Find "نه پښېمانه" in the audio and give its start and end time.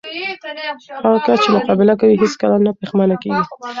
2.65-3.15